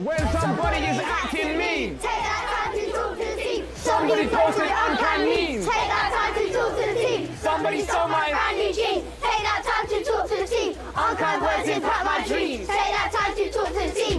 [0.00, 3.62] When somebody is acting mean, Take that time to talk to the team.
[3.76, 5.64] Somebody posted uncanny memes.
[5.68, 7.20] Take that time to talk to the team.
[7.36, 9.04] Somebody stole my- brand new jeans.
[9.20, 10.70] Take that time to talk to the team.
[10.96, 12.64] Unkind words impact my dreams.
[12.64, 14.18] Take that time to talk to the team.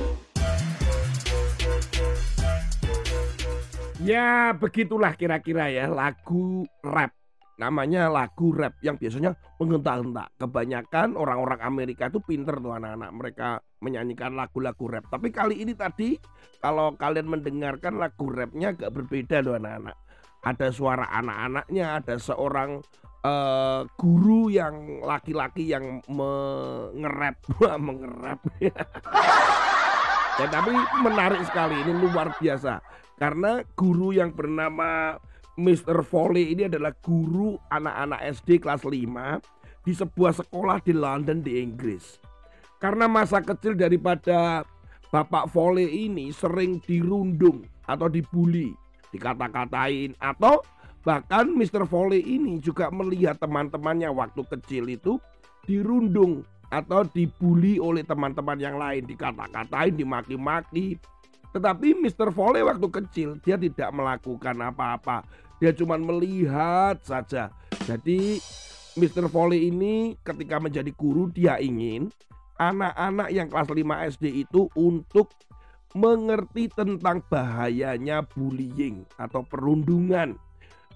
[4.01, 7.20] Ya begitulah kira-kira ya lagu rap.
[7.61, 10.33] Namanya lagu rap yang biasanya menghentak-hentak.
[10.41, 13.47] Kebanyakan orang-orang Amerika itu pinter tuh anak-anak mereka
[13.85, 15.05] menyanyikan lagu-lagu rap.
[15.13, 16.17] Tapi kali ini tadi
[16.57, 19.93] kalau kalian mendengarkan lagu rapnya agak berbeda loh anak-anak.
[20.41, 22.81] Ada suara anak-anaknya, ada seorang
[23.21, 27.37] eh, guru yang laki-laki yang mengerap,
[27.77, 28.41] mengerap.
[30.39, 32.81] Ya, tapi menarik sekali ini luar biasa
[33.19, 35.19] karena guru yang bernama
[35.59, 35.99] Mr.
[36.07, 42.21] Foley ini adalah guru anak-anak SD kelas 5 di sebuah sekolah di London di Inggris.
[42.79, 44.63] Karena masa kecil daripada
[45.11, 48.71] Bapak Foley ini sering dirundung atau dibully,
[49.11, 50.63] dikata-katain atau
[51.03, 51.83] bahkan Mr.
[51.83, 55.19] Foley ini juga melihat teman-temannya waktu kecil itu
[55.67, 60.95] dirundung atau dibully oleh teman-teman yang lain, dikata-katain, dimaki-maki.
[61.51, 62.31] Tetapi Mr.
[62.31, 65.23] Foley waktu kecil dia tidak melakukan apa-apa.
[65.59, 67.51] Dia cuma melihat saja.
[67.85, 68.39] Jadi
[68.95, 69.27] Mr.
[69.31, 72.11] Foley ini ketika menjadi guru dia ingin
[72.59, 75.33] anak-anak yang kelas 5 SD itu untuk
[75.91, 80.39] mengerti tentang bahayanya bullying atau perundungan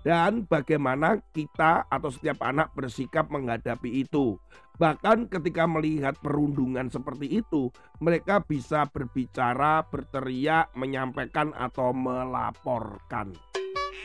[0.05, 4.37] dan bagaimana kita atau setiap anak bersikap menghadapi itu.
[4.77, 13.33] Bahkan ketika melihat perundungan seperti itu, mereka bisa berbicara, berteriak, menyampaikan atau melaporkan.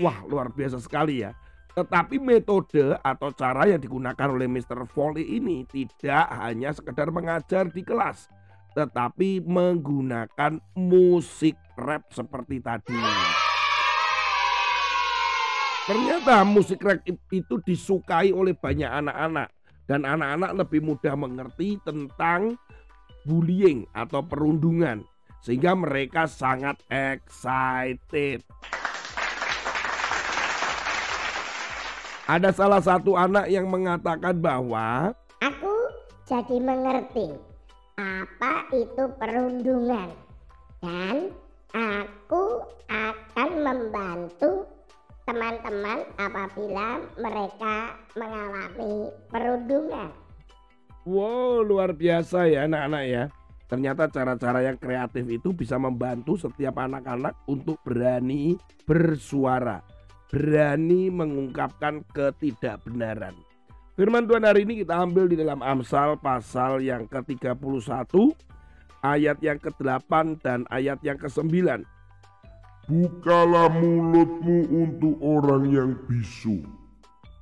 [0.00, 1.36] Wah, luar biasa sekali ya.
[1.76, 4.88] Tetapi metode atau cara yang digunakan oleh Mr.
[4.88, 8.32] Foley ini tidak hanya sekedar mengajar di kelas,
[8.72, 13.49] tetapi menggunakan musik rap seperti tadi.
[15.90, 17.02] Ternyata musik rap
[17.34, 19.50] itu disukai oleh banyak anak-anak.
[19.90, 22.54] Dan anak-anak lebih mudah mengerti tentang
[23.26, 25.02] bullying atau perundungan.
[25.42, 28.46] Sehingga mereka sangat excited.
[32.30, 35.10] Ada salah satu anak yang mengatakan bahwa
[35.42, 35.74] Aku
[36.22, 37.34] jadi mengerti
[37.98, 40.14] apa itu perundungan.
[40.78, 41.34] Dan
[41.74, 44.59] aku akan membantu
[45.30, 50.10] teman-teman apabila mereka mengalami perundungan.
[51.06, 53.24] Wow, luar biasa ya anak-anak ya.
[53.70, 59.78] Ternyata cara-cara yang kreatif itu bisa membantu setiap anak-anak untuk berani bersuara,
[60.34, 63.38] berani mengungkapkan ketidakbenaran.
[63.94, 67.54] Firman Tuhan hari ini kita ambil di dalam Amsal pasal yang ke-31
[69.06, 71.86] ayat yang ke-8 dan ayat yang ke-9.
[72.90, 76.58] Bukalah mulutmu untuk orang yang bisu,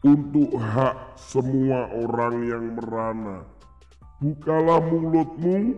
[0.04, 3.48] untuk hak semua orang yang merana.
[4.20, 5.72] Bukalah mulutmu,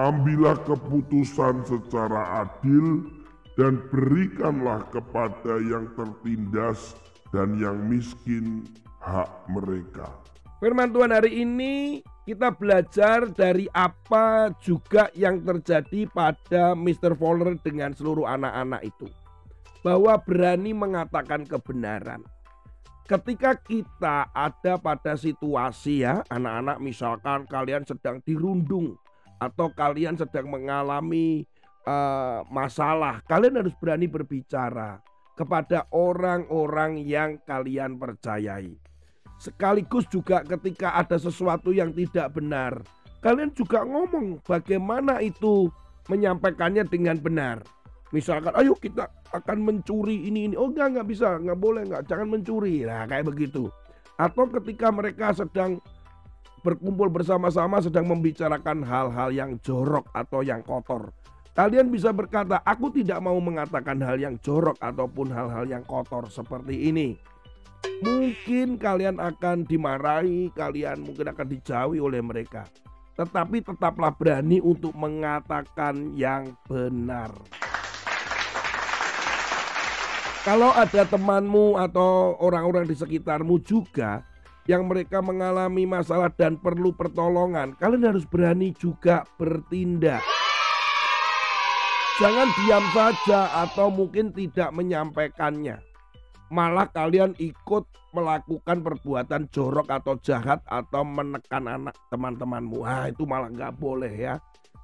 [0.00, 3.04] ambillah keputusan secara adil,
[3.60, 6.96] dan berikanlah kepada yang tertindas
[7.36, 8.64] dan yang miskin
[9.04, 10.08] hak mereka.
[10.62, 17.18] Firman Tuhan hari ini kita belajar dari apa juga yang terjadi pada Mr.
[17.18, 19.10] Fowler dengan seluruh anak-anak itu.
[19.82, 22.22] Bahwa berani mengatakan kebenaran.
[23.10, 28.94] Ketika kita ada pada situasi ya, anak-anak misalkan kalian sedang dirundung
[29.42, 31.42] atau kalian sedang mengalami
[31.82, 35.02] eh, masalah, kalian harus berani berbicara
[35.34, 38.81] kepada orang-orang yang kalian percayai.
[39.42, 42.78] Sekaligus juga ketika ada sesuatu yang tidak benar,
[43.18, 45.66] kalian juga ngomong bagaimana itu
[46.06, 47.58] menyampaikannya dengan benar.
[48.14, 50.54] Misalkan, ayo kita akan mencuri ini ini.
[50.54, 52.86] Oh enggak enggak bisa, enggak boleh enggak, jangan mencuri.
[52.86, 53.66] Nah kayak begitu.
[54.14, 55.82] Atau ketika mereka sedang
[56.62, 61.10] berkumpul bersama-sama sedang membicarakan hal-hal yang jorok atau yang kotor.
[61.52, 66.94] Kalian bisa berkata, aku tidak mau mengatakan hal yang jorok ataupun hal-hal yang kotor seperti
[66.94, 67.18] ini.
[68.02, 72.66] Mungkin kalian akan dimarahi, kalian mungkin akan dijauhi oleh mereka.
[73.14, 77.30] Tetapi tetaplah berani untuk mengatakan yang benar.
[80.42, 84.26] Kalau ada temanmu atau orang-orang di sekitarmu juga
[84.66, 90.22] yang mereka mengalami masalah dan perlu pertolongan, kalian harus berani juga bertindak.
[92.18, 95.91] Jangan diam saja atau mungkin tidak menyampaikannya.
[96.52, 102.84] Malah kalian ikut melakukan perbuatan jorok atau jahat atau menekan anak teman-temanmu.
[102.84, 104.36] Ah itu malah nggak boleh ya.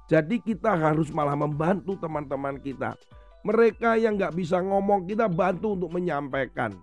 [0.09, 2.97] Jadi kita harus malah membantu teman-teman kita.
[3.45, 6.73] Mereka yang nggak bisa ngomong kita bantu untuk menyampaikan.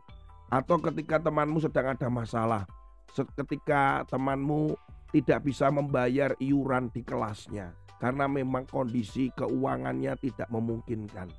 [0.47, 2.62] Atau ketika temanmu sedang ada masalah,
[3.11, 4.79] ketika temanmu
[5.11, 11.33] tidak bisa membayar iuran di kelasnya karena memang kondisi keuangannya tidak memungkinkan.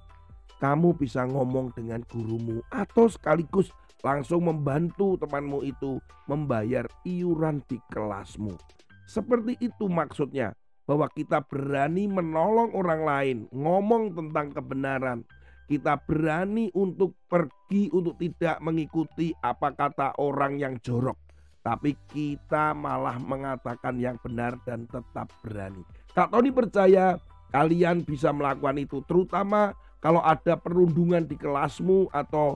[0.57, 3.69] Kamu bisa ngomong dengan gurumu atau sekaligus
[4.01, 8.57] langsung membantu temanmu itu membayar iuran di kelasmu.
[9.05, 10.57] Seperti itu maksudnya
[10.87, 15.19] bahwa kita berani menolong orang lain, ngomong tentang kebenaran.
[15.67, 21.19] Kita berani untuk pergi untuk tidak mengikuti apa kata orang yang jorok.
[21.59, 25.83] Tapi kita malah mengatakan yang benar dan tetap berani.
[26.15, 27.19] Kak Tony percaya
[27.51, 29.03] kalian bisa melakukan itu.
[29.03, 29.75] Terutama
[30.07, 32.55] kalau ada perundungan di kelasmu atau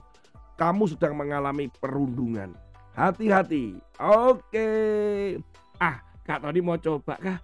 [0.56, 2.56] kamu sedang mengalami perundungan.
[2.96, 3.76] Hati-hati.
[4.00, 4.72] Oke.
[5.76, 7.36] Ah, Kak Tony mau coba kah?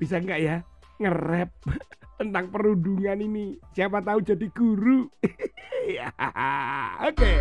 [0.00, 0.64] Bisa nggak ya
[0.96, 1.52] nge-rap
[2.24, 3.60] tentang perundungan ini?
[3.76, 5.12] Siapa tahu jadi guru.
[5.80, 6.12] Ya,
[7.02, 7.34] Oke.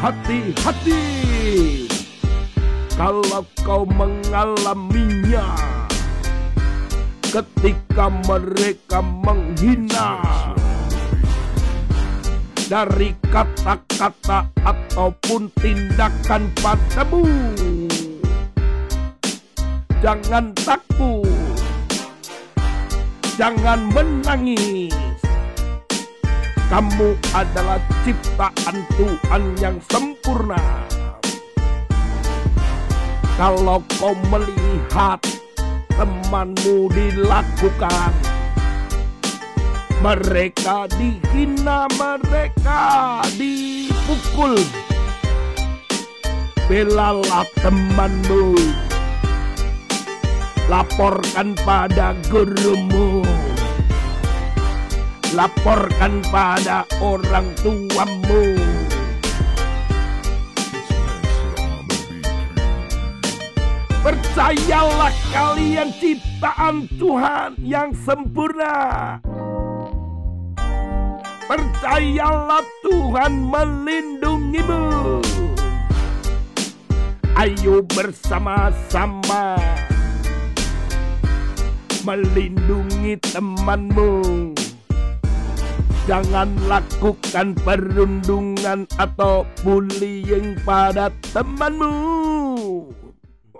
[0.00, 1.89] Hati-hati
[3.00, 5.56] kalau kau mengalaminya
[7.32, 10.20] ketika mereka menghina
[12.68, 17.24] dari kata-kata ataupun tindakan padamu.
[20.04, 21.56] Jangan takut,
[23.40, 24.92] jangan menangis.
[26.68, 30.99] Kamu adalah ciptaan Tuhan yang sempurna.
[33.40, 35.16] Kalau kau melihat
[35.96, 38.12] temanmu dilakukan
[40.04, 44.60] mereka dihina, mereka dipukul.
[46.68, 48.60] Belalah temanmu.
[50.68, 53.24] Laporkan pada gurumu.
[55.32, 58.52] Laporkan pada orang tuamu.
[64.10, 68.74] Percayalah kalian ciptaan Tuhan yang sempurna.
[71.46, 74.82] Percayalah Tuhan melindungimu.
[77.38, 79.54] Ayo bersama-sama
[82.02, 84.10] melindungi temanmu.
[86.10, 92.29] Jangan lakukan perundungan atau bullying pada temanmu.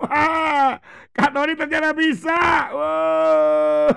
[0.01, 0.81] Wah,
[1.13, 2.39] Kak Tony ternyata bisa.
[2.73, 3.93] Wow.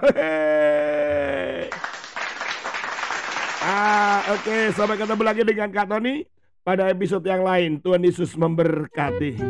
[3.64, 6.28] Ah, oke, sampai ketemu lagi dengan Kak Tony
[6.60, 7.80] pada episode yang lain.
[7.80, 9.40] Tuhan Yesus memberkati.